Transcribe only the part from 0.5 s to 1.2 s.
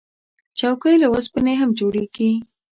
چوکۍ له